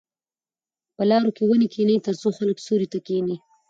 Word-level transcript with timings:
په 0.95 1.03
لارو 1.09 1.29
کې 1.35 1.43
ونې 1.47 1.67
کېنئ 1.73 1.97
ترڅو 2.05 2.29
خلک 2.37 2.57
سیوري 2.65 2.87
ته 2.93 2.99
کښېني. 3.05 3.37